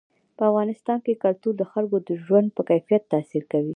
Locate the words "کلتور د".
1.23-1.63